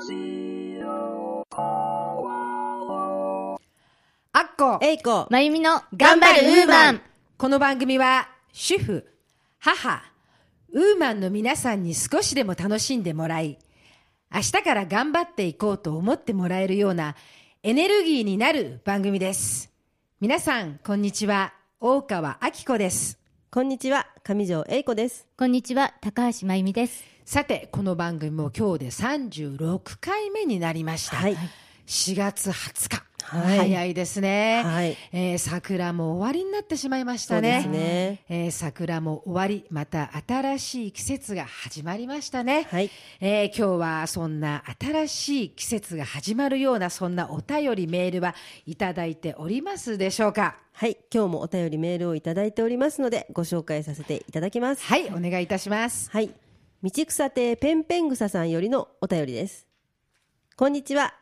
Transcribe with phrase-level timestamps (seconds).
[0.00, 0.02] ア
[4.38, 7.02] ッコえいこまゆみの頑張るウーマン
[7.36, 9.06] この番組は主婦、
[9.58, 10.02] 母、
[10.72, 13.58] ウーマンの皆さんに少しでも楽しんでもらい、
[14.34, 17.14] 明日から頑張っていこうと思ってもらえるような
[17.62, 19.70] エネルギーになる番組です。
[20.18, 21.52] 皆さん、こんにちは。
[21.78, 23.19] 大川明子です。
[23.52, 31.16] こんにちは上条えいこですこんにちは高橋まゆみですさて、この番組も今日で36回目になりました。
[31.16, 31.36] はい
[31.84, 33.09] 4月20日。
[33.30, 33.58] はい。
[33.58, 34.96] 早いですね、はい。
[35.12, 37.64] えー桜も終わりになってしまいましたね。
[37.68, 38.24] ね。
[38.28, 42.66] えー桜も終わり、また新しい季節が始まりましたね。
[42.68, 42.90] はい。
[43.20, 48.34] えー今日はそんな新しい季節が始まるようなそんなお便りメールは
[48.66, 50.56] いただいておりますでしょうか？
[50.72, 50.96] はい。
[51.14, 54.82] 今日もお便りメールをいただいておりますのでご紹介させていただきます。
[54.84, 56.10] はい、お願いいたします。
[56.10, 56.30] はい。
[56.82, 59.68] 道草亭ペンペン草さんよりのお便りです。
[60.56, 61.14] こんにちは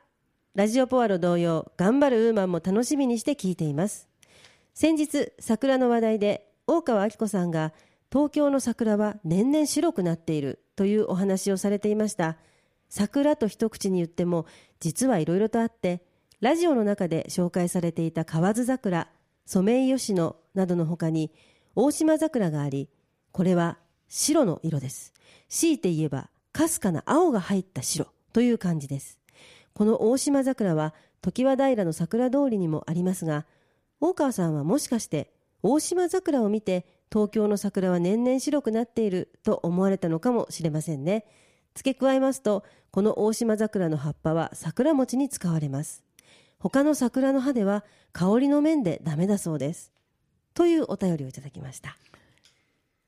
[0.58, 4.08] ラジオポアロ同様頑張るウーマンも楽しみにして聞いています。
[4.74, 7.72] 先日桜の話題で大川明子さんが
[8.10, 12.38] 東京の桜は年々白くなっているというお話をされていました。
[12.88, 14.46] 桜と一口に言っても
[14.80, 16.02] 実はいろいろとあって
[16.40, 19.06] ラジオの中で紹介されていた河津桜
[19.46, 21.30] ソメイヨシノなどの他に
[21.76, 22.88] 大島桜があり
[23.30, 25.14] これは白の色です。
[25.48, 29.17] 強いて言えばかすかな青が入った白という感じです。
[29.78, 33.46] この大島桜は常盤平の桜通りにもありますが
[34.00, 35.30] 大川さんはもしかして
[35.62, 41.26] 大島桜を見て東京の桜は年々白くなっていると思われたのかもしれませんね。
[41.76, 46.02] 付け加えますとこの大島桜の葉っぱは桜餅に使われます。
[46.58, 49.92] 他の桜の葉では香りの面でダメだそうです。
[50.54, 51.96] というお便りをいただきました。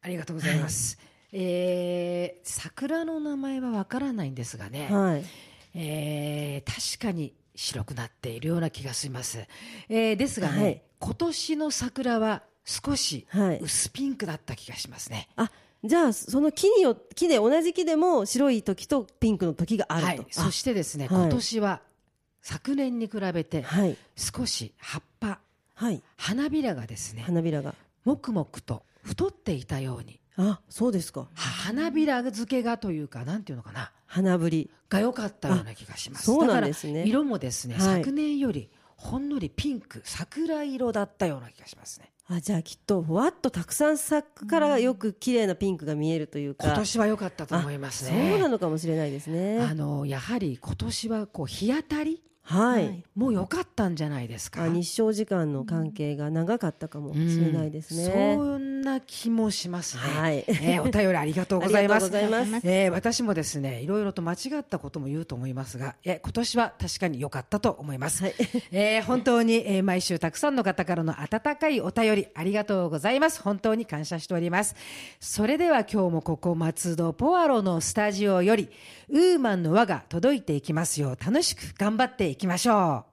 [0.02, 1.00] ありがとうございます。
[1.32, 5.24] えー桜の名前はわからないんですがね、はい
[5.74, 9.46] えー確かに白くなっているような気がします。
[9.88, 10.82] えーですがね、はい。
[10.98, 13.58] 今年の桜は少しはい。
[13.60, 15.28] 薄ピンクだった気がしますね。
[15.36, 15.50] あ
[15.82, 21.18] じゃあその木によ木で同じ木でも白い時とピンクの時があると、はい、そしてですね、はい。
[21.22, 21.80] 今年は
[22.42, 23.96] 昨年に比べてはい。
[24.16, 25.40] 少し葉っぱ、
[25.74, 26.02] はい。
[26.16, 27.74] 花びらがですね、花びらが。
[28.04, 31.20] もくもくと太っていたように、あそうですか。
[31.20, 36.26] は花びら付けがというか、なんていうのかな、花ぶりが良かったような気がします。
[36.26, 42.10] そうなんですね色もですね、はい昨年よりほんのりピンク、桜色だったような気がしますね。
[42.26, 48.30] あじゃあきっとふわっとたくさん咲くからよく綺麗なピンクが見えるというか今年は良かったと思いますね。
[48.32, 54.64] そうなのかもしれないですねあのやはり今年はこう日当たりはい、も良かったんじゃないですか。
[54.64, 60.02] あ日照時間の関係が長かったかもしれないですね、そんな気もしますね。
[60.02, 62.06] はいえー お便りありがとうございます。
[62.06, 68.22] ありがとうございますえー私もですね、いろいろと間違ったことも言うと思いますが、えー今年は確かに良かったと思います。
[68.22, 68.34] はい
[68.72, 73.42] えー本当に、えー毎週たくさんの方からの温かいお便りありがとうございます。
[73.42, 74.74] 本当に感謝しております。
[75.20, 78.68] それでは今日もここ松戸ポアロのスタジオより、
[79.08, 83.09] ウーマンの輪が届いていきますよう楽しく頑張っていきましょう。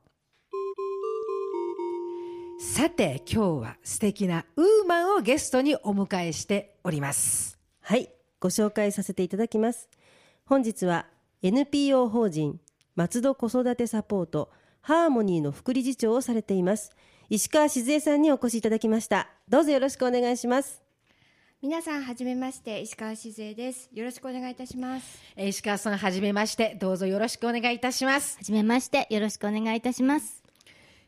[2.60, 8.10] さて今日は素敵なウーマンをゲストにお迎えしておりますはい、
[8.40, 9.88] ご紹介させていただきます。
[10.46, 11.06] 本日は
[11.42, 12.60] NPO 法人
[12.96, 14.52] 松戸子育てサポート
[14.82, 16.92] ハーモニーの副理事長をされています
[17.30, 19.30] 石川静江さんにお越しいただきました。
[19.48, 20.82] どうぞよろしくお願いします。
[21.62, 30.47] 皆さんはじめまして石川静江ですよろしくお願いいたしますえー石川さんはじめましてどうぞよろしくお願いいたしますはじめましてよろしくお願いいたします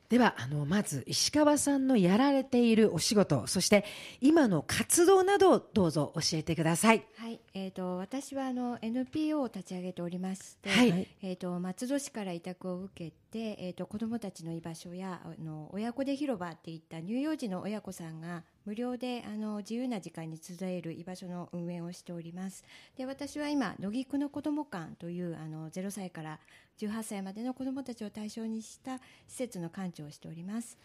[0.10, 3.86] ではあのまず石川さんのやられているお仕事そして
[4.22, 7.06] 今の活動などをどうぞ教えてください。
[7.16, 11.08] はい、えー、と私はあの NPO を立ち上げておりまして、はい。
[11.22, 22.64] えー、と松戸市から委託を受けて、えー、と子どもたちの居場所やあの親子で広場っていった乳幼児の親子さんが無料であの自由な時間に集える居場所の運営をしております。
[22.98, 26.40] で私は今野木区の子ども館というあの0歳から
[26.80, 28.98] 18歳までの子どもたちを対象にした
[29.28, 30.78] 施設の館長をしております。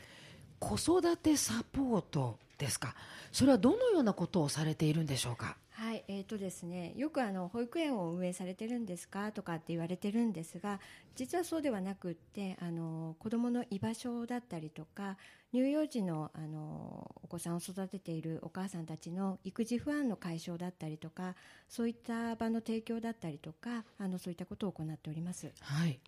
[0.61, 2.95] 子育てサポートですか？
[3.33, 5.57] それはどのようなことをされているんでしょうか？
[5.77, 9.33] はい、えーとですね、よくあの保育園を運営されてるんですか？
[9.33, 10.79] とかって言われてるんですが
[11.17, 15.17] 実はそうではなくってあの子どもの居場所だったりとか
[15.53, 21.35] 乳幼児のあのお子さんを育てているお母さんたちの育児不安の解消だったりとか
[21.69, 25.51] そういった場の提供だったりとかあのそういったことを行っております。
[25.61, 25.99] はい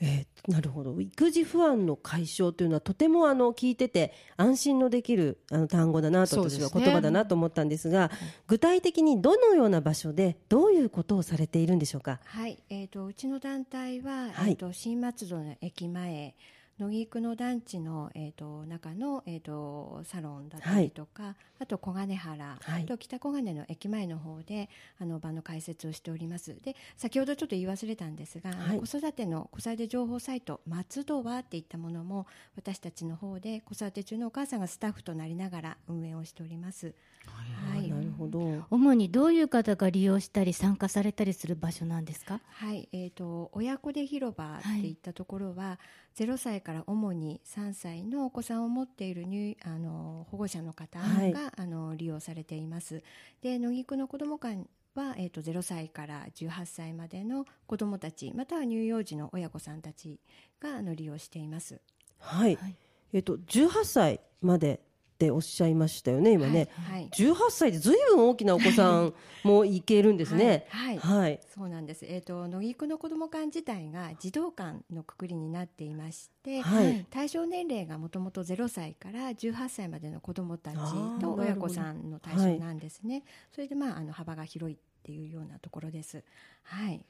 [0.00, 1.00] えーなるほど。
[1.00, 8.10] 育児不安の解消というのはとてもあの聞いてて安心のできるあの単語だなと私は言葉だなと思ったんですが
[8.46, 12.20] 具体的にどのような場所でどういうことをされているんでしょうか？
[12.26, 14.50] はい、えー、とうちの団体は、はい。
[14.50, 16.34] えー、と新松戸の駅前
[16.78, 22.82] 野木区の団地の、えー、と中の、えー、とサロンだったりとか、あと小金原、はい。
[22.82, 24.68] あと北小金の駅前の方で
[24.98, 26.56] あの場の開設をしております。
[26.62, 28.80] で先ほどちょっと言い忘れたんですが、はい。
[28.80, 32.26] 子育ての子育て情報サイト「松戸は」っていったものも
[32.56, 36.92] 私たちの方で子育て中のお母さんがスタッフとなりながら運営をしております。
[37.26, 37.88] はい。
[37.88, 38.64] なるほど。
[38.70, 42.40] 主にどういう方が利用したり参加されたりする場所なんですか？
[42.50, 45.78] はい、えー、と親子で広場っていったところは、
[46.16, 53.02] 0歳から主に3歳のお子さんを持っている入あの保護者の方が、はいあの利用されています。
[53.42, 60.18] で野木区の子ども館は、えー、と0歳から18歳までの子どもたちまたは乳幼児の親御さんたち
[60.60, 61.80] があの利用しています。
[62.18, 62.76] はい、はい
[63.12, 64.80] えっ、と18歳まで
[65.14, 66.68] っておっしゃいましたよね今ね。
[66.88, 69.14] はい、はい18歳でずいぶん大きなお子さん
[69.44, 70.66] もいけるんですね。
[70.70, 71.40] はいはい。
[71.54, 72.04] そうなんです。
[72.04, 80.76] えっ、と野木区の子ども館自体が児童館のくくりになっていまして、はい対象年齢がもともと0歳から18歳までの子どもたち
[81.20, 83.22] と親子さんの対象なんですね。
[83.52, 86.24] それでまああの幅が広いっていうようなところです。
[86.64, 87.04] はい。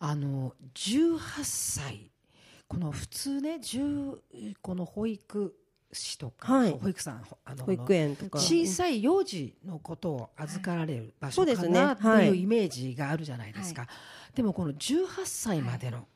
[0.00, 2.10] あの18歳
[2.68, 5.54] この普通ね10この保育
[5.92, 6.78] 士とか、はい。
[6.80, 8.38] 保育さんあの保育園とか。
[8.38, 11.80] 小さい幼児のことを預かられる場所かそうですね。
[11.80, 12.28] なってはい。
[12.28, 13.86] いうイメージがあるじゃないですか、
[14.34, 16.06] でもこの18歳までの,、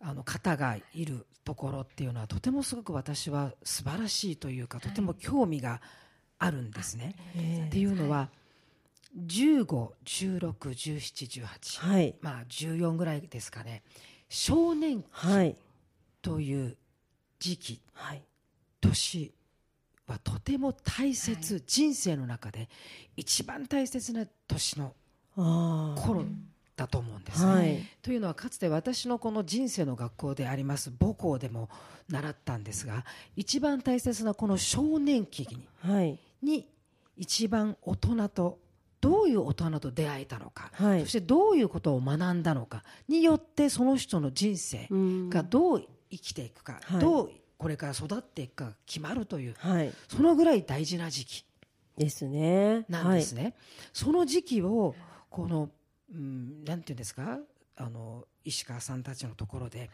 [0.00, 5.80] あの方がいるところっていうのはとてもすごく私は素晴らしいというかとても興味が
[6.38, 7.14] あるんですね。
[7.36, 8.30] えっていうのは
[9.26, 12.14] 15161718、はい。
[12.20, 13.82] まあ14ぐらいですかね。
[14.28, 15.56] 少年期はい。
[16.22, 16.76] という
[17.38, 17.80] 時期。
[17.92, 18.22] はい。
[18.80, 19.32] 年
[20.06, 22.68] はとても大切、人生の中で
[23.16, 24.94] 一番大切な年の。
[25.36, 26.24] 頃
[26.76, 27.52] だと思うんですね。
[27.52, 27.86] はい。
[28.02, 31.68] というのはかつて私のこの人生の学校であります母校でも
[32.08, 33.04] 習ったんですが
[33.36, 36.18] 一番大切なこの少年期にはい。
[36.42, 36.66] に
[37.16, 38.58] 一番大人と
[39.00, 47.30] どういう大人と出会えたのか、はいそしてどういうことを学んだのかによってその人の人生うんがどう生きていくか、はいどう
[47.60, 49.92] これから育っていくかが決まるというはい。
[50.08, 51.44] そのぐらい大事な時期
[51.98, 52.86] ですね。
[52.88, 53.54] なんですね。
[53.92, 54.94] その時期を
[55.28, 55.68] この、
[56.10, 57.38] うん、なんていうんですか？
[57.76, 59.90] あの石川さんたちのところで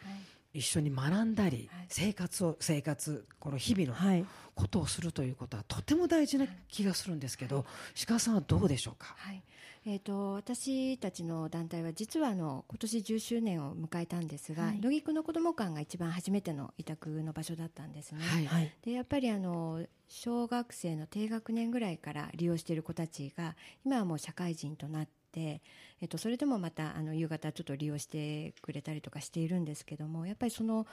[0.55, 4.21] 一緒に学んだり、はい生活を生活この日々のはい。
[4.21, 4.27] はい。
[4.55, 9.15] ことをするということはとても大事な気がするんですけど、石川さんはどうでしょうか？
[9.19, 9.43] はい。
[9.89, 18.21] えー、と私たちの団体は実はあの今年10周年を迎えたんですが、はい野木区の子ども館が一番初めての委託の場所だったんですね。
[18.21, 18.73] はいはい。
[18.83, 23.55] でやっぱりあの小学生の低学年ぐらいから利用している子たちが
[23.85, 25.63] 今はもう社会人となって、
[26.01, 30.87] えっと、それでもまたあの夕方ちょっと利用してくれたりとかしているんですけどもやっぱりその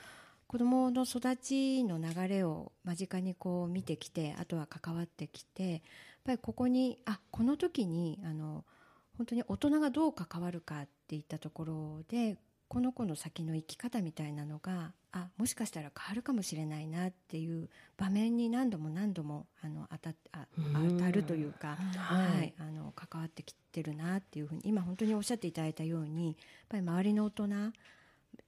[0.45, 5.81] 子どもの育ちの流れを間近にこう見てきてあとは関わってきてやっ
[6.25, 8.63] ぱりここにあこの時にあの
[9.17, 12.37] 本当に大人がどう関わるかっていったところで
[12.67, 20.97] この子の先の生き方みたいなのがあもしかしたら変わるかもしれないなっていう場面に何度も何度もあの当たっあうん。
[20.97, 22.37] 当たるというか、はい。
[22.37, 26.35] はい、あの関わってきてるなっていうふうに今本当におっしゃっていただいたようにやっ
[26.69, 27.47] ぱり周りの大人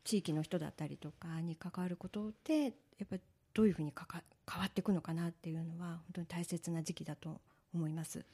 [0.04, 2.72] 地域の人だったりとかに関わることでやっ
[3.08, 3.22] ぱり
[3.54, 7.40] どういうふうにかか変わっていくのかなっていうのは本当に大切な時期だと
[7.76, 8.20] 思います。
[8.20, 8.26] はい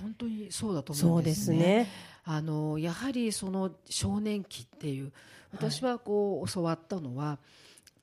[0.00, 1.58] 本当にそうだと思そううんでですすね。
[1.58, 1.86] ね。
[2.24, 5.12] あのやはりその少年期っていう
[5.52, 7.38] 私はこう教わったのは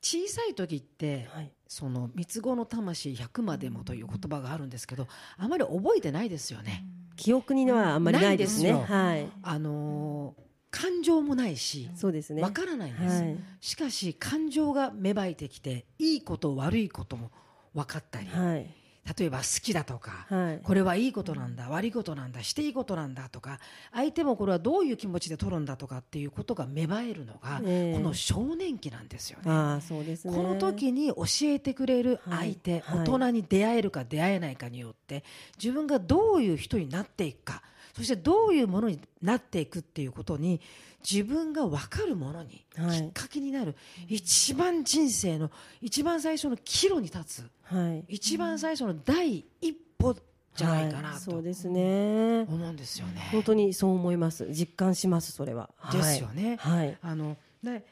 [0.01, 1.51] 小さい時ってはい。
[1.67, 6.83] その三つ子の魂100までもという言葉があるんですけどあまり覚えてないですよね。
[7.15, 8.69] 記憶にはあんまりないですね。
[8.69, 9.29] すよはい。
[9.43, 12.41] あのー感情もないしそうですね。
[12.43, 13.37] わからないんです、はい。
[13.59, 17.31] しかし感情が芽生えてきていいこと悪いことも
[17.73, 18.69] 分かったり、はい。
[19.17, 20.59] 例えば好きだとか、はい。
[20.63, 23.59] これはいいことなんだ悪いことなんだしていいことなんだとか
[23.91, 29.51] 相手もこれはどういう気持ちで取るんだとかっていうことが芽生えるのが、ええこの少年期なんですよね。
[29.51, 30.35] ああ、そうですね。
[30.35, 35.23] この時に教えてくれる相手、はいはい大人に出会えるか出会えないかによって
[35.57, 37.63] 自分がどういう人になっていくか
[37.93, 40.61] そしてどういうものになっていくっていうことに
[41.07, 43.75] 自分が分かるものにはいきっかけになる、
[44.07, 45.51] 一番人生の
[45.81, 48.15] 一番最初の岐路に立つはい。
[48.15, 50.15] 一番最初の第一歩
[50.55, 52.45] じゃないかなはいとそうですね。
[52.49, 53.29] 思うんですよね。
[53.31, 54.47] 本当にそう思います。
[54.47, 55.69] 実感します、それは。
[55.77, 56.57] はいですよね。
[56.59, 56.97] はい。
[57.01, 57.83] あのね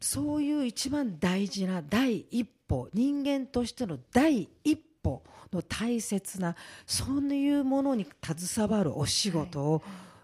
[0.00, 5.22] そういう一番大事な第一歩人間としての第一歩
[5.52, 9.82] の大切なそういうものに携わるお仕事を、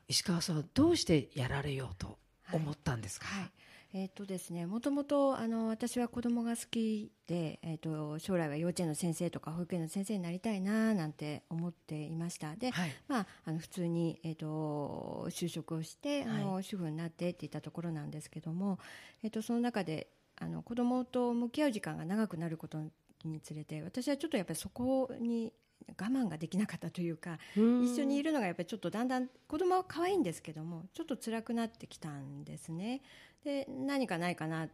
[0.08, 2.18] 石川さんはどうしてやられようと
[2.52, 3.50] 思ったんですか、はい。
[3.94, 12.54] えーとですね、もともとあの私は子供が好きで、えー、と将来は幼稚園の先生とか保育園の先生になりたいななんて思っていました。
[12.56, 12.92] で、はい。
[13.08, 18.78] まあ、あの普通に、えー、と就職をしてあの、は主婦になってっていったところなんですけども、
[19.22, 20.08] えー、とその中で
[20.38, 22.78] あの子供と向き合う時間が長くなること
[23.24, 25.52] につれて私はちょっとやっぱりそこに
[25.88, 33.02] 我慢ができなかったというか一緒にいるのがやっぱりちょっとだんだん子供は可愛いんですけどもちょっと辛くなってきたんですね。
[33.44, 34.68] で何かないかなっ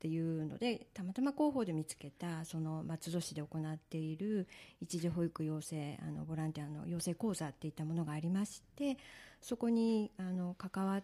[0.00, 4.48] ていうのでたまたま広報で見つけたその松戸市で行っている
[4.80, 8.98] 一時保育養成あのボランティアの養成講座っていったものがありまして
[9.40, 11.02] そこにあの関わっ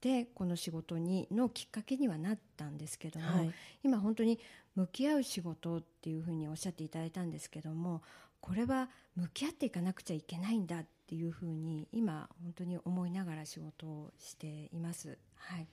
[0.00, 3.52] てこの仕事にのきっかけにはなったんですけども、はい。
[3.82, 4.38] 今本当に
[4.76, 8.02] 向き合う仕事っていうふうにおっしゃっていただいたんですけども
[8.40, 15.18] これは向き合っていかなくちゃいけないんだっていうふうに今本当に思いながら仕事をしています。
[15.36, 15.68] はい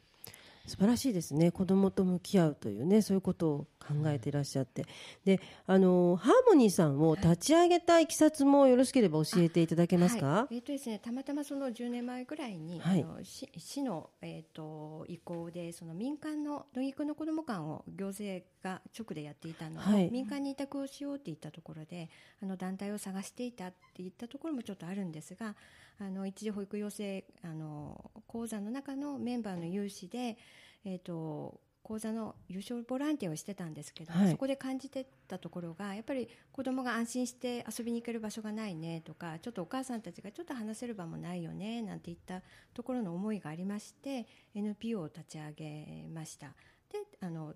[0.67, 1.51] 素晴らしいですね。
[1.51, 4.85] 子供と向き合うというねそういうことを考えていらっしゃって。
[5.23, 10.55] であのハーモニーさんを立ち上げたいきさつもよろしければ教えていただけますか、はい。
[10.55, 13.03] えーとですね、たまたまその10年前ぐらいに、はい。
[13.03, 20.09] あの市市の、えー、と意向でその民間の野木区の子ども館を行政が直でやっていたのを、はい。
[20.11, 22.09] 民間に委託をしようって言ったところで
[22.41, 25.55] あの団体を探していたっていったところもちょっとあるんですが
[25.99, 30.37] あの一時保育養成あの講座の中のメンバーの有志で、
[30.83, 34.31] えー、と講座の優勝ボランティアをしてたんですけど、はい。
[34.31, 42.41] そこで感じてたところがやっぱり子供が安心して遊びに行ける場所がないねとかちょっとお母さんたちがちょっと話せる場もないよねなんていった
[42.73, 44.25] ところの思いがありまして
[44.55, 46.47] NPO を立ち上げました。
[46.91, 47.53] であの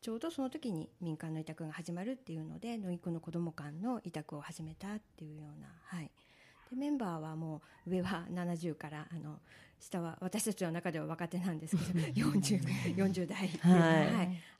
[0.00, 6.10] ちょうどその時に民間の委託が始まるっていうので野木区の子ども館の委託を始めたっていうようなはい
[6.70, 9.38] でメンバーはもう上は70からあの
[9.80, 13.48] 下は私たちの中では若手なんですけど 40, 40代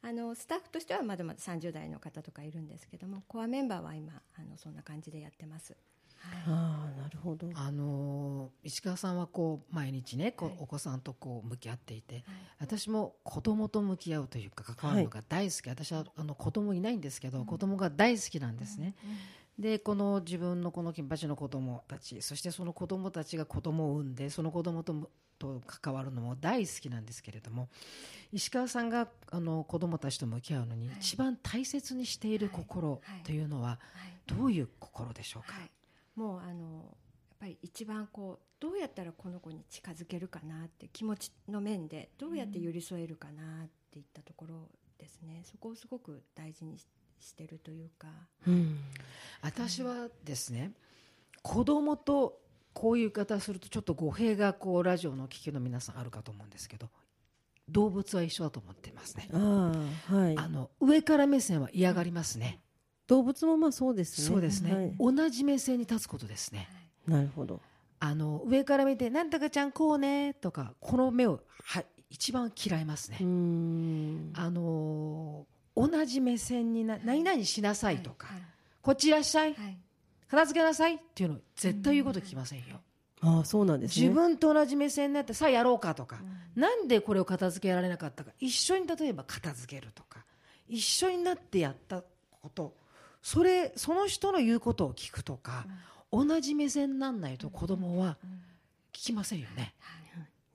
[0.00, 5.77] あのスタッフとしてはまだまだ30代の方とかいるんですけどもコアメンバーは今あのそんな感じでやってます。
[6.47, 7.49] ああなるほど。
[7.55, 10.59] あの石川さんはこう毎日ねこうはい。
[10.61, 12.25] お子さんとこう向き合っていて、
[12.59, 18.95] 私も子供と向き合うというか関わるのが大好き、私はあの子供いないんですけど、子供が大好きなんですね、
[19.59, 27.69] でこの自分のこの金八の子供たちそしてその子供たちが子供を産んでその子供ともと関わるのも大好きなんですけれども
[28.33, 33.25] 石川さんがあの子供たちと向き合うのに一番大切にしている心はい。
[33.25, 33.79] というのははい。
[34.27, 35.71] どういう心でしょうか、はい、
[36.15, 46.85] もうあのやっぱり一番こうどうやったらこの子に近づけるかなって気持ちの面でどうやって寄り添えるかなっていったところですね、そこをすごく大事にし
[47.20, 48.08] してるというか、
[48.46, 48.78] うん。
[49.42, 50.72] 私はですね
[51.42, 52.40] 子供と
[52.72, 56.88] こういう言い方するとちょっと語弊がこうラジオの聞きの皆さんあるかと思うんですけど
[57.68, 59.72] 動物は一緒だと思っていますね、あ
[60.10, 60.38] あはい。
[60.38, 62.60] あの上から目線は嫌がりますね、
[63.06, 64.26] 動物もまあそうですね。
[64.26, 64.94] そうですね、はい。
[64.98, 66.68] 同じ目線に立つことですね。
[67.06, 67.60] なるほど。
[68.00, 74.32] あの上から見て「なんとかちゃんこうね」とかこの目をは一番嫌いますね、うーん。
[74.34, 75.46] あの
[75.78, 78.42] 同じ目線にな何々しなさいとか、はい。
[78.82, 79.78] こっちいらっしゃいはい。
[80.30, 82.80] 片付けなさいっていうの絶対言うこと聞きませんよ、
[83.23, 84.08] ああそうなんですね。
[84.08, 86.18] 自分と同じ目線になってさあやろうかとか、
[86.54, 90.25] なんでこれを片付けられなかったか一緒に例えば片付けるとか
[90.68, 92.02] 一緒になってやった
[92.42, 92.75] こと
[93.23, 95.64] それその人の言うことを聞くとか、
[96.12, 98.18] 同じ目線になんないと子供は
[98.92, 99.73] 聞きませんよね、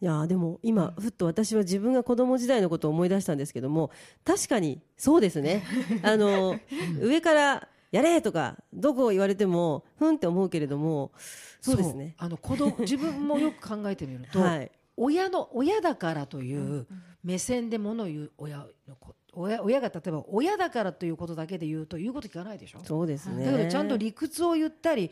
[0.03, 3.89] いやーでも今ふっと私は自分が子供時代のことを思い出したんですけども
[4.25, 5.63] 確かにそうですね。
[6.03, 6.59] あの
[6.99, 11.13] 上からやれとかどこを言われてもふんって思うけれども
[11.61, 12.15] そうですね。
[12.17, 14.69] あの子供自分もよく考えてみると、はい。
[14.97, 16.85] 親の親だからという
[17.23, 22.79] 目線でものを言う親のこ親親が例えば親だからということだけで言うと言うこと聞かないでしょ？
[22.83, 23.45] そうですね。
[23.45, 25.09] だけどちゃんと理屈を言ったり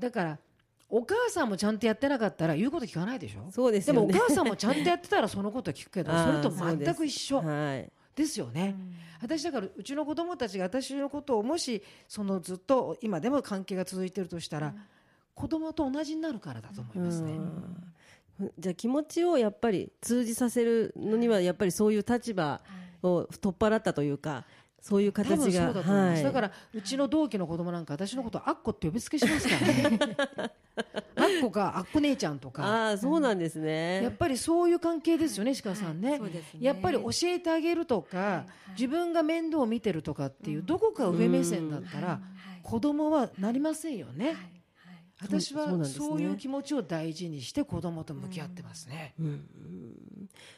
[0.00, 0.38] だから
[0.96, 3.50] お母さんもちゃんとやってなかったら言うこと聞かないでしょ？
[3.50, 4.06] そうですよね。
[4.06, 7.38] でもお母さんもちゃんとやってたらそのこと聞くけど それと全く一緒。
[7.42, 7.90] はい。
[8.14, 8.76] ですよね。
[9.20, 14.72] 私だからうちの子供たちが私のことをもしそのずっと今でも関係が続いてるとしたら、
[15.34, 17.32] 子供と同じになるからだと思いますね。
[17.32, 18.52] うん。
[18.58, 22.60] じゃあ気持ちをやっぱり通じさせるのにはやっぱりそういう立場
[23.02, 24.44] を取っ払ったというか
[24.84, 26.22] そういう形がだはい。
[26.22, 29.98] だからうちの同期の子供なんか私のことあっこって呼びつけしますからね。
[31.16, 32.64] あっこかあっこ姉ちゃんとか。
[32.66, 36.60] ああそうなんですね、やっぱりそういう関係ですよね石川さんね,、はいそうですね。
[36.60, 42.60] やっぱり教えてあげるとか、自分が面倒を見てるとかっていう、どこか上目線だったら、はい。
[42.62, 44.36] 子供はなりませんよね、はい
[45.24, 49.40] 私はそういう気持ちを大事にして子供と向き合ってますね、うんうん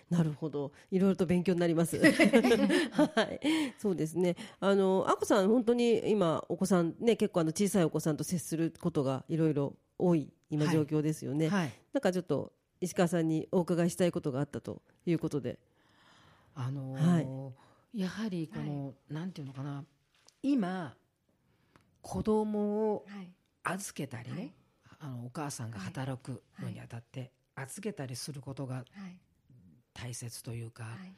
[0.08, 0.70] なるほど。
[0.92, 1.98] いろいろと勉強になります。
[1.98, 3.74] はい。
[3.76, 4.36] そうですね。
[4.60, 10.74] あのあこさん本当に今お子さんね結構あの小さいお子さんと接することがいろいろ多い今はい。
[10.74, 15.58] 状況ですよね、はいなんかちょっと石川さんにお伺いしたいことがあったということで。
[16.54, 17.52] あのー
[17.92, 19.84] やはりこの、なんていうのかな。
[20.42, 20.94] 今
[22.02, 23.28] 子供をはい
[23.72, 24.52] 預けたりね、はい。
[25.00, 28.86] あのお母さんが働くのにあたって、預けたりすることがはい。
[29.94, 31.12] 大切というか、はい。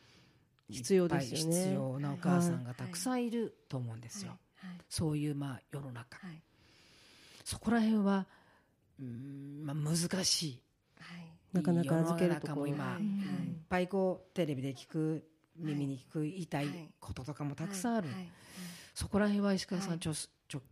[0.71, 1.57] 必要ですよね。
[1.57, 4.79] 必要なお母さんがたくさんいると思うんですよ、はい。
[4.89, 6.43] そういうまあ世の中、はい。
[7.45, 8.27] そこら辺は
[9.01, 10.63] うーん、まあ、難しい。
[11.01, 11.33] はい。
[11.53, 12.67] なかなか預けるところ。
[12.69, 16.49] 世の中も今、はいいっぱいこうテレビで聞く耳に聞く言い
[17.01, 18.17] こととかもたくさんある、はい。
[18.17, 18.29] はい。
[18.95, 19.99] そこら辺は石川さん、はい
[20.49, 20.63] ちょ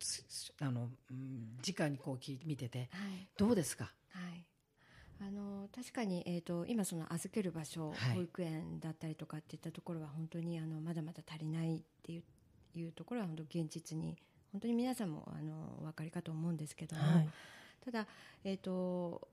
[0.61, 3.28] あの、うん、直にこう聞い見ててはい。
[3.37, 3.92] どうですか？
[4.11, 4.45] はい。
[5.21, 8.16] あの確かに、えー、と今その預ける場所、はい。
[8.16, 12.23] 保育園だったりとかっていったところは本当にあのまだまだ足りないっていう
[12.75, 14.16] いうところは本当現実に
[14.52, 17.28] 本当に皆さんもあのお分かりかと思うんですけども、はい。
[17.85, 18.06] ただ、
[18.45, 19.28] えー、と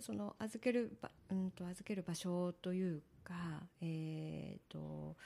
[0.00, 3.34] その預けるば、うん、と預ける場所というか、
[3.80, 5.16] えー、と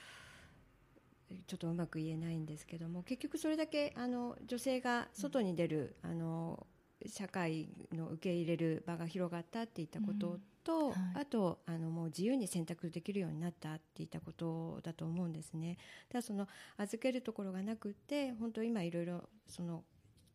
[1.47, 6.65] ちょっとうまく言えないんですけども結局それだけあの女性が外に出る、あの
[7.07, 10.95] 社会の受け入れる場が広がったっていったことと、はい。
[11.15, 15.77] あとあのもう自由に選択できるようになったっていったことだと思うんですね。
[16.09, 16.47] ただその
[16.77, 19.83] 預けるところがなくて本当今いろいろその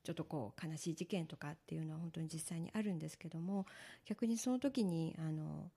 [0.02, 3.66] ちょっとこう悲しい事件とかっていうのは本当に実際にあるんですけども
[4.04, 5.70] 逆にその時にあの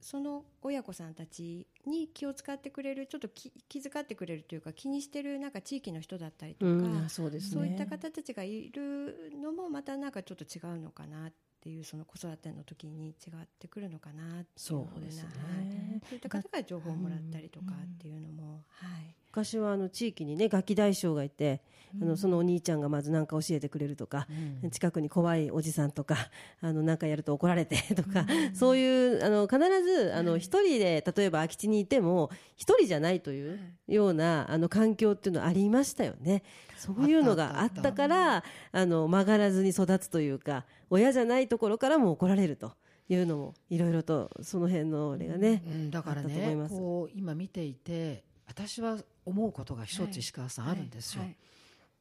[0.00, 7.40] その親子さんたちに気を使ってくれるちょっと気気遣ってくれるというか気にしてるなんか地域の人だったりとか、うんそうね。
[7.40, 13.14] そういった方たちがいるのもまたなんかちょっと違うのかなっていうその子育ての時に違っ
[13.58, 15.28] てくるのかなっていうそうですね。
[15.32, 16.00] はい。
[16.08, 21.60] そういった方から情報をもらったりとかっていうのも、はい昔はあの地域にねガキ大将がいて、
[22.00, 24.26] あのそのお兄ちゃんがまず何か教えてくれるとか、
[24.70, 26.16] 近くに怖いおじさんとか
[26.62, 36.42] あのなんかやると怒られて とか、そういうあの必ずあの一人で例えば空き地にいても一人じゃないというようなあの環境っていうのはありましたよね。
[36.78, 42.72] そういうのがあったからあの曲がらずに育つというか親じゃないところからも怒られると
[43.08, 46.74] いうのもいろいろとその辺のあれがね、うん、だからねます。
[46.74, 51.36] こう今見ていて私は思うことが一はいつ石川さんあるんですよ、はい。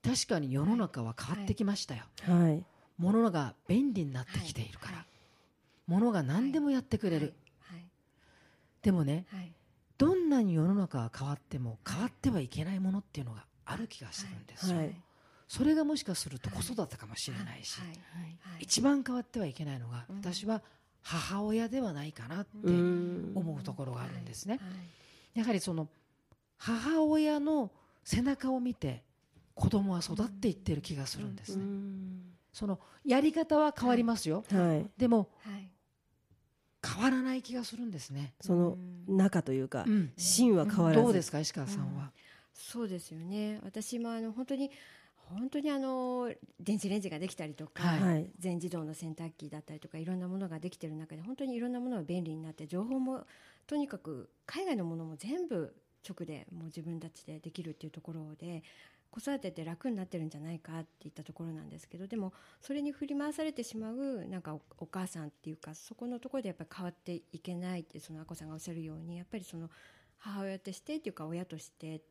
[0.03, 2.63] 確かに世の中は変わってきましたよ、はい。
[2.97, 5.05] 物が便利になってきているから、
[5.87, 7.85] 物が何でもやってくれる、はい。
[8.81, 9.51] でもねはい。
[9.97, 14.95] どんなに世の中が変わっても変わってはいけないものっていうのがある気がするんですよ、はい。
[15.47, 17.79] それがもしかすると子育てかもしれないし、
[18.59, 20.17] 一番変わってはいけないのが、うん。
[20.17, 20.61] 私は
[21.01, 23.31] 母親ではないかなってうん。
[23.35, 24.67] 思うところがあるんですね、は
[25.35, 25.39] い。
[25.39, 25.87] やはりその
[26.57, 27.71] 母親の
[28.03, 29.03] 背中を見て
[29.53, 31.63] 子供は育っていってる気がするんですね、
[32.53, 34.89] そのやり方は変わりますよ、はい。
[34.97, 35.71] でもはい。
[36.87, 40.11] 変わらない気がするんですね、その中というか、うん。
[40.17, 42.11] 芯は変わらず、どうですか石川さんは、
[42.53, 43.59] そうですよね。
[43.63, 44.69] 私もあの本当に
[45.15, 48.29] 本当にあの電子レンジができたりとか、はいはい。
[48.37, 53.25] 全自動の洗濯機だったりとかいろんなものができてる中で本当にいろんなものが便利になって情報も
[53.65, 55.73] とにかく海外のものも全部
[56.07, 58.63] 直でもう自分たちでできるっていうところで
[59.11, 69.69] 子育てって楽になってるんじゃないかっていったところなんですけどでもそれに振り回されてしまうなんかおお母さんっていうかそこのところでやっぱり変わっていけないってそのあこさんがおっしゃるようにやっぱりその
[70.17, 72.01] 母親としてっていうか親としてっ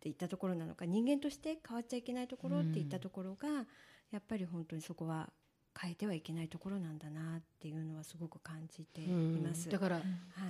[0.00, 3.48] ていったところなのか人間として変わっちゃいけないところっていったところが、
[4.10, 5.30] やっぱり本当にそこは
[5.78, 9.68] 変えてはいけないところなんだなっていうのはすごく感じています。
[9.68, 10.02] だから、は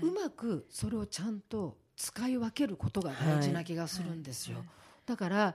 [0.02, 4.66] うまくそれをちゃんと使い分けることが大事な気がするんですよ、はい。
[5.06, 5.54] だから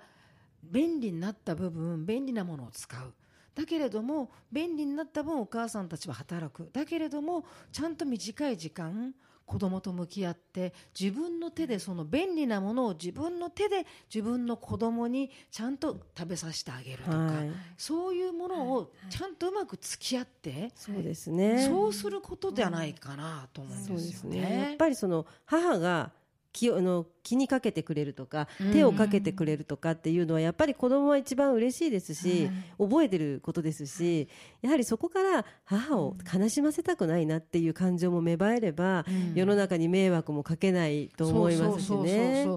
[0.63, 3.13] 便利になった部分便利なものを使う。
[3.55, 6.69] だけれども便利になった分お母さんたちは働く。
[6.71, 9.13] だけれどもちゃんと短い時間
[9.45, 17.51] 子供と向き合って自分の手でその便利なものを自分の手で自分の子供にちゃんと食べさせてあげるとか、はい。
[17.75, 21.65] そういうものをちゃんとうまく付き合って、そうですね。
[21.67, 24.37] そうすることじゃないかなと思うんでですすね。
[24.37, 24.67] よね。
[24.69, 26.11] やっぱりその母が
[26.51, 28.71] 気をあの気にかけてくれるとかうん。
[28.71, 34.27] 手をかけてくれるとかっていうのはやっぱり子供は一番嬉しいですし、覚えてることですし
[34.61, 39.33] やはりそこから母を悲しませたくないなっていう感情も芽生えれば、うん。
[39.35, 42.47] 世の中に迷惑もかけないと思いますしね。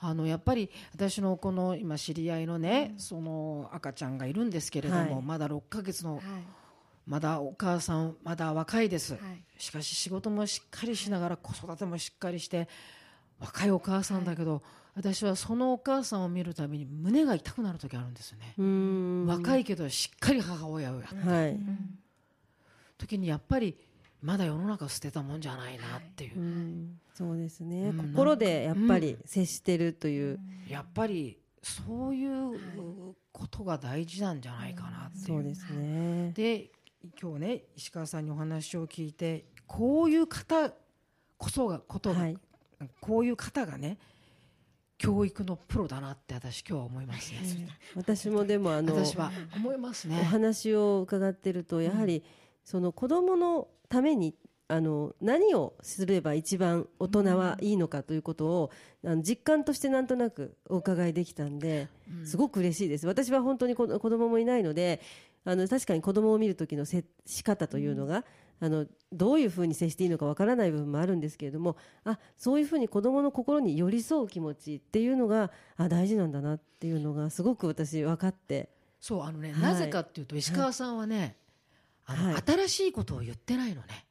[0.00, 5.22] あのやっぱり私のこの今知り合いのね、その赤ちゃんがいるんですけれども、はい。
[5.24, 6.22] まだ6ヶ月のはい。
[7.08, 9.42] まだお母さんまだ若いです、はい。
[9.56, 12.68] しかし仕事もしっかりしながら子育てもしっかりして
[13.40, 14.62] 若いお母さんだけど、
[14.94, 18.54] 私はそのお母さんを見るたびに胸が痛くなる時あるんですよね、
[19.26, 21.28] 若いけどしっかり母親をやって。
[21.28, 21.58] はい、
[22.96, 23.76] 時にやっぱり
[24.20, 26.98] まだ世の中捨てたもんじゃないなっていう、うん。
[27.14, 28.08] そうですね、うん。
[28.08, 35.26] 心でやっぱり接してるという、やっぱりそういうことが大事なんじゃないかなっていう。
[35.26, 36.32] そうですね。
[36.34, 36.70] で
[37.22, 40.72] 今日ね石川さんにお話を聞いてこういう方
[41.36, 42.36] こそがことが、はい
[43.00, 43.98] こういう方がね
[44.98, 47.68] 教育のプロだなって私今日は思いますね。
[47.94, 50.18] 私もでもあの私は思いますね。
[50.20, 52.24] お話を伺ってるとやはり
[52.64, 54.34] その子供のために
[54.66, 58.70] あの何をすれば一番大人はいいのかということを
[59.04, 61.88] あの実感としてなんとなくお伺いできたんで
[62.24, 63.06] すごく嬉しいです。
[63.06, 65.00] 私は本当に子子供もいないので
[65.44, 68.24] あの確かに子供を見る時の接し方というのが
[68.60, 78.68] あのどういうふうに接していいのかわからない部分もあるんですけれどもあそういうふうに子供の心に寄り添う気持ちっていうのがあ大事なんだなっていうのがすごく私分かって。
[79.00, 79.60] そうあのね、はい。
[79.62, 81.36] なぜかっていうと石川さんはね、
[82.04, 82.42] あのはい。
[82.42, 84.06] 新しいことを言ってないのね。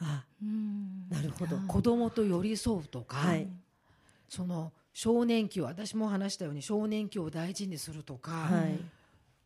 [0.00, 1.08] あうん。
[1.10, 1.58] なるほど。
[1.68, 3.48] 子供と寄り添うとか、はい。
[4.28, 8.80] その少年期を私も話したように少年期を大事にするとか、はい。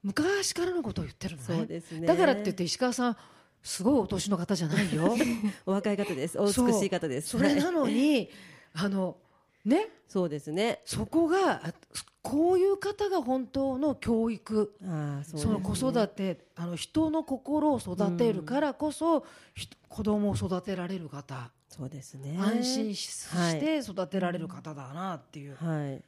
[0.02, 1.46] 昔からのことを言ってるのね。
[1.48, 2.06] そうですね。
[2.06, 3.16] だからって言って石川さん
[3.64, 5.16] すごいお年の方じゃないよ。
[5.66, 6.38] お若い方です。
[6.38, 7.36] お美しい方です。
[7.36, 7.50] はい。
[7.50, 8.28] それなのに
[8.74, 9.16] あの
[9.64, 9.88] ね。
[10.06, 10.82] そうですね。
[10.84, 11.74] そこがあ
[12.22, 22.36] こういう方が本当の教育ああそうですその子育てあの人の心を育てるからこそ、ひ子供を育てられる方、そうですね。
[22.38, 23.52] 安心しはい。
[23.52, 25.56] して育てられる方だなっていう。
[25.56, 26.02] はい。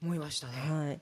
[0.00, 0.54] 思いましたね。
[0.70, 1.00] はい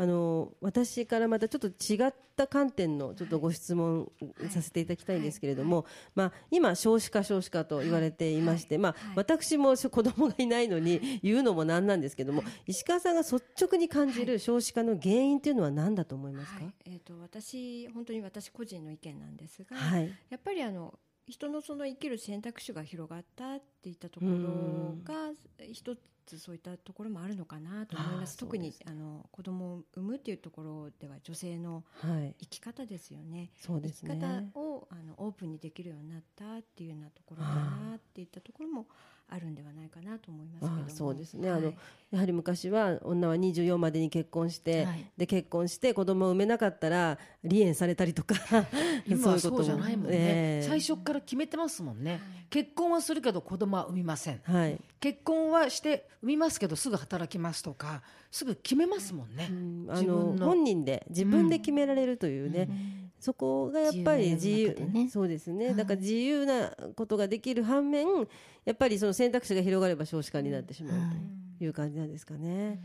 [0.00, 4.08] あの私からまたちょっと違った観点のちょっとご質問
[4.48, 16.60] させていただきたいんですけれども、まあ、今少子化少子化と言われていまして、まあ、私も子供がいないのに言うのもなんなんですけども石川さんが率直に感じる少子化の原因というのは何だと思いますか？
[16.60, 16.74] はい。
[16.84, 20.14] えー、と私本当に私個人の意見なんですが、はい。
[20.30, 20.94] やっぱりあの
[21.28, 25.32] 人のその生きる選択肢が広がったっていったところが
[25.72, 28.36] 一つそういったところもあるのかなと思います。
[28.36, 32.34] 特にあの子供を産むっていうところでは女性のはい。
[32.40, 33.50] 生き方ですよね。
[33.56, 38.86] そうです生きね方をあのオープンにできるようになったっていうようなところかなっていったところも
[39.30, 41.50] あるんではないかなと思いますけれどそうですね。
[41.50, 41.58] はい。
[41.58, 41.74] あの
[42.10, 45.04] やはり昔は女は24までに結婚して、はい。
[45.18, 48.34] で結婚して子供を産めなかったら離縁されたりとか
[49.06, 50.66] 今はそうじゃないもんね、ええ。
[50.66, 54.40] 最初から決めてますもんね、結婚はするけど子供は産みません。
[54.44, 59.86] はい、結婚はして産みますけどすぐ働きますとかすぐ決めますもんね、うん。
[59.90, 60.46] あのの。
[60.46, 62.68] 本人で自分で決められるというね、
[63.20, 65.08] そこがやっぱり自由ね。
[65.10, 65.74] そうですね。
[65.74, 68.06] だから自由なことができる反面
[68.68, 70.92] やっぱりその選択肢が広がれば少子化になってしまう
[71.58, 71.66] とい。
[71.68, 72.78] う感じなんですかね。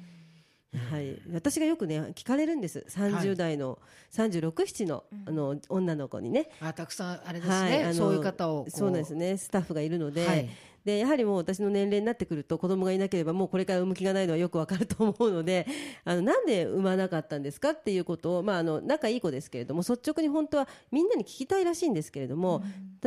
[0.89, 2.85] はい、私がよくね聞かれるんです。
[2.89, 3.77] 30代の
[4.13, 9.35] 367のあの女の子にね、あたくさんあれですね、はいあのそういう方をこそうですね。
[9.35, 10.49] スタッフがいるので,、はい。
[10.85, 15.67] でやはりもう私の年齢になってくると子供がいなければもうこれから産む気がないのはよくわかると思うので
[16.05, 22.63] あのなんで産まなかったんですかっていうことを、まあ、あの仲いい子ですけれども率直に本当はみんなに聞きたいらしいんですけれども、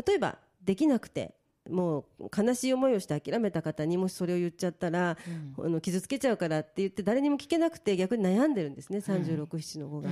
[0.06, 1.34] 例えばできなくて
[1.70, 5.16] もう悲しい思いをして諦めた方にもしそれを言っちゃったら、
[5.58, 10.10] あの傷つけちゃうからって言って誰にも聞けなくて逆に悩んでるんですね36、7の子が。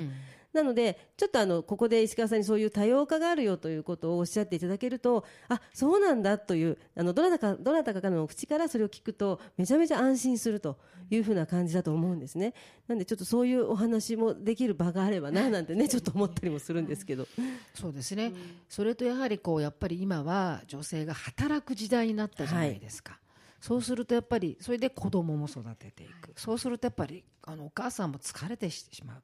[0.54, 10.78] なのでちょっとあのここで石川さんにそういう多様化があるよということをおっしゃっていただけるとあそうなんだというあのどなたかどなたかの口からそれを聞くとめちゃめちゃ安心すると
[11.10, 12.54] いうふうな感じだと思うんですね。
[12.86, 17.26] なんでちょっとそういうお話もできる場があればな なんてねちょっと思ったりもするんですけど。
[17.74, 18.32] そうですね、
[18.68, 23.18] それとやはりこうやっぱり今は女性が働く時代になったじゃないですか、
[23.60, 29.22] そうするとやっぱりそれで子供も育てていく、そうするとやっぱりあのお母さんも疲れてしまう。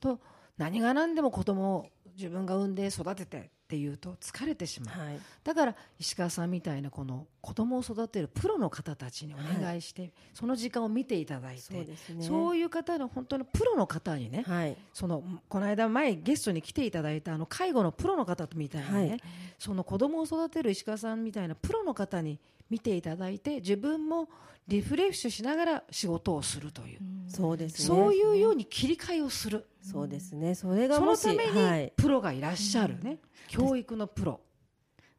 [0.00, 0.20] と
[0.58, 1.86] 何が何でも子供を
[2.16, 5.20] 自分が産んで育ててっていうと疲れてしまう、はい。
[5.44, 11.62] だから石川さんみたいなこの子供を育てるプロの方たちにお願いして、その時間を見ていただいて
[12.20, 12.60] そうね。
[12.60, 14.76] いう方の本当のプロの方にね、はい。
[14.92, 19.20] そのこの間前ゲストに来ていただいたあの介護のプロの方みたいなね、はい。
[19.58, 24.28] その子供を育てる石川さんみたいなプロの方に見ていただいて自分も
[24.68, 27.86] リフレッシュしながら仕事をするという、そうですね。
[27.86, 30.54] そういうように切り替えをする、そうですね。
[30.54, 31.84] それがそのためはい。
[31.84, 34.40] にプロがいらっしゃるね、教育のプロ。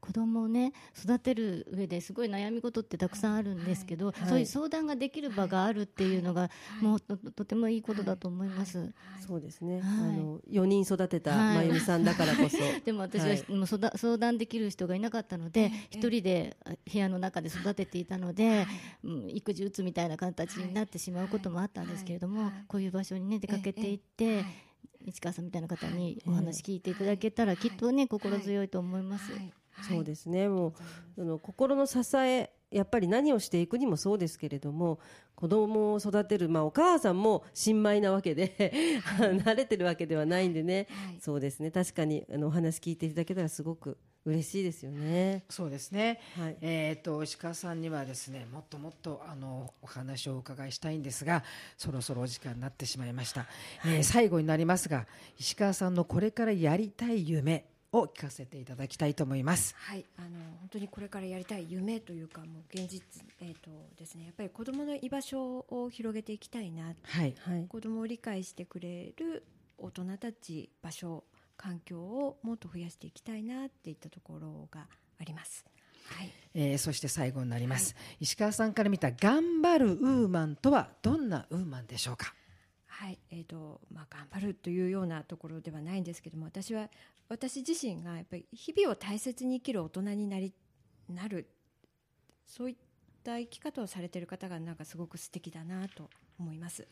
[0.01, 4.29] 子供をね育てる上ですごい悩み事ってたくさんあるんですけど、はい。
[4.29, 6.49] そういう相談ができる場があるっていうのが、
[6.81, 8.91] もうととてもいいことだと思います。
[9.25, 9.83] そうですね、はい。
[9.83, 11.55] あの4人育てたはい。
[11.57, 13.45] まゆみさんだからこそ、 でも私は、はい。
[13.49, 18.65] もう相談できる人がいなかったので一人であ部屋の中で育てていたので、
[19.03, 22.51] うん育児うつみたいな形になってしまうこともあったんですけれども、はい。
[22.67, 24.45] こういう場所にね出かけていって、はい。
[25.05, 29.31] 市川さんみたいな方にお話聞いていただけたら、きっとね心強いと思います。
[29.81, 29.95] はい。
[29.95, 30.47] そうですね。
[30.47, 30.73] もう
[31.15, 34.99] その心の支えやっぱり何をしていくにもそうですけれども
[35.35, 41.19] 子供を育てる、まあ、お母さんも新米なわけで 慣れてるわけではないんでね、はい。
[41.19, 41.69] そうですね。
[41.69, 45.43] 確かにあのお話聞いていただけたらすごく嬉しいですよね。
[45.49, 46.19] そうですね。
[46.37, 46.57] はい。
[46.61, 51.43] えっ、と石川さんにはですね、もっともっとあのお話をお伺いしたいんですが、
[51.75, 53.47] そろそろお時間になってしまいました。
[53.83, 55.07] えー最後になりますが、
[55.39, 59.75] 石川さんのこれからやりたい夢を聞かせていただきたいと思います。
[59.77, 60.29] はい、あの
[60.61, 67.35] 本当にこれからやりたい夢というかもう現実えっ、とですねやっぱり子どもの居場所を広げていきたいなはい。
[67.39, 69.43] はい子どもを理解してくれる
[69.77, 71.23] 大人たち場所
[71.57, 74.87] 環境をもっと増やしていきたいなっていったところが
[75.19, 75.65] あります。
[76.05, 82.33] はい、えーそして最後になります、石川さんから見た頑張るウーマンとはどんなウーマンでしょうか？
[82.87, 86.89] はいえーとまあ、頑張るというようなところではないんですけども私は
[87.31, 90.51] 私自身がやっぱり日々を大切に生きる大人になり
[91.07, 91.47] なる
[92.45, 92.75] そういっ
[93.23, 96.85] た生き方をされている方がなんかすごく素敵だなと思います。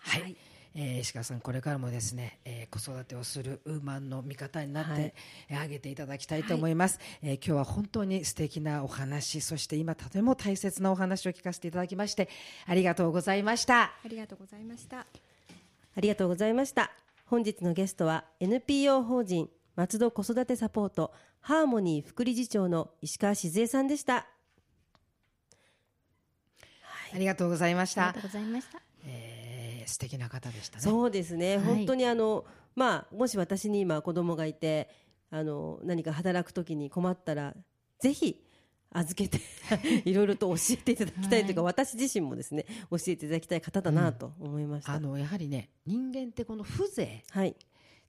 [0.00, 0.36] はい
[0.74, 5.14] えー石川さん、これからもですね、えー子育てをするウーマンの味方になって、はい
[5.48, 12.28] えーあげていただきたいと思います、えー今日は本当に素敵なお話、そして今とても大切なお話を聞かせていただきまして、
[12.66, 13.92] ありがとうございました。
[14.04, 15.06] ありがとうございました。
[15.96, 16.90] ありがとうございました
[17.26, 24.26] 本日のゲストは NPO 法人松戸子育てサポートハーモニー副理事長の石川静江さんでした
[27.12, 28.30] ありがとうございましたありがとう。
[28.30, 28.80] ございました。
[29.06, 29.34] えー
[29.86, 30.82] 素敵な方でしたね。
[30.82, 34.88] そうですね、はい本当にあの、まあ、もし私に今子供がいて
[35.30, 37.54] あの何か働く時に困ったら
[38.00, 38.42] ぜひ
[38.90, 39.40] 預けて
[40.08, 47.56] いろいろと教えていただきたいというか、は私自身もですね教えていただきたい方だなと思いました、あのやはりね、人間ってこの風情はい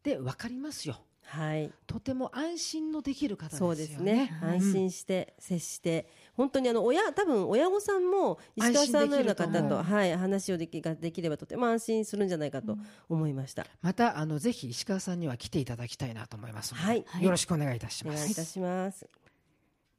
[0.03, 1.01] で分かりますよ。
[1.25, 1.71] はい。
[1.87, 3.75] とても安心のできる方ですよね。
[3.75, 6.07] そうですね、はい安心して接して。
[6.35, 17.05] 本当にあの親多分親御さんも石川さんのような方と、はい、話をできができればとても安心するんじゃないかと思いました、またあのぜひ石川さんには来ていただきたいなと思いますので、はい。
[17.23, 18.15] よろしくお願いいたします。
[18.15, 19.07] お願いいたします。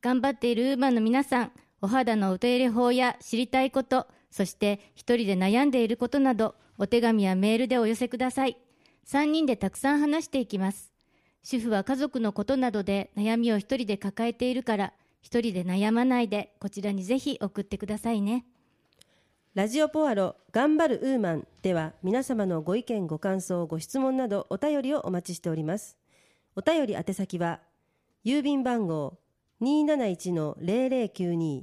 [0.02, 8.56] 頑張っているウーマンの皆さん、お肌のお手入れ法や知りたいこと、そして一人で悩んでいることなど、お手紙やメールでお寄せください。
[9.06, 10.95] 3人でたくさん話していきます。
[11.48, 18.44] 主婦は家族のことなどで悩みを一人で抱えているから、一人で悩まないで、こちらにぜひ送ってくださいね。
[19.54, 25.96] ラジオポアロ頑張るウーマンでは皆様のご意見ご感想ご質問などお便りをお待ちしております
[26.56, 27.60] お便り宛先は
[28.24, 29.16] 郵便番号
[29.62, 31.62] 271-0092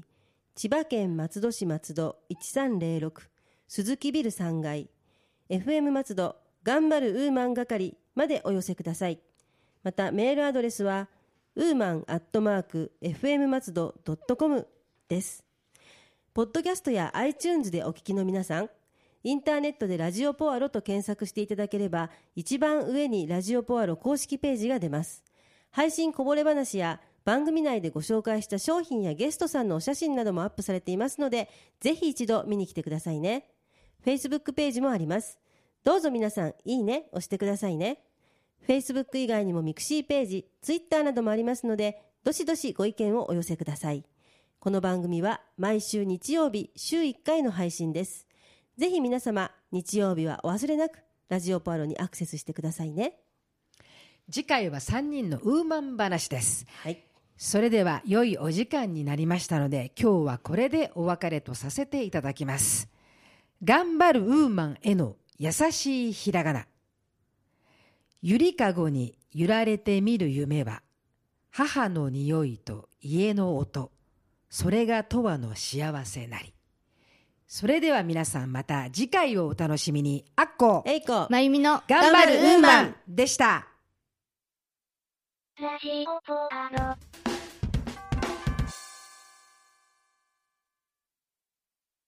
[0.55, 3.11] 千葉県松戸市松戸1306
[3.67, 4.89] 鈴木ビル3階
[5.49, 9.19] FM 松戸頑張るウーマン係までお寄せください
[9.83, 11.09] またメールアドレスは
[11.55, 14.67] ウーマンアットマーク FM 松戸ドットコム
[15.07, 15.43] です
[16.33, 18.69] ポッドキャストや iTunes でお聞きの皆さん、
[19.23, 25.23] インターネットでラジオポアロと検索していただければ、一番上にラジオポアロ公式ページが出ます。
[25.69, 33.45] 配信こぼれ話や番組内でご紹介した商品やゲストさんのお写真などもアップされていますので、ぜひ一度見に来てくださいね。
[34.03, 35.37] Facebook ページもあります。
[35.83, 37.99] どうぞ皆さん、いいね、押してくださいね。
[38.67, 44.06] Facebook 以外にもミクシーページ、Twitter などもありますので、どしどしご意見をお寄せください。
[44.60, 48.28] この番組は毎週日曜日週1回の配信です。
[48.78, 50.99] ぜひ皆様、日曜日はお忘れなく、
[51.30, 53.19] ラジオポアロにアクセスしてくださいね。
[54.32, 56.65] 次回は3人のウーマン話です。
[56.82, 57.04] はい。
[57.36, 62.89] それでは良いお時間になりましたので今日はこれでお別れとさせていただきます
[63.63, 66.67] 頑張るウーマンへの優しいひらがな
[68.25, 70.81] ゆりかごに揺られてみる夢は
[71.51, 73.91] 母の匂いと家の音、
[74.49, 76.53] それがとわの幸せなり。
[77.47, 80.23] それでは皆さんまた次回をお楽しみに。
[80.38, 83.67] あっこ、えいこまゆみの頑張るウーマンでした。
[85.59, 86.95] ラジオポア
[87.27, 87.32] ロ。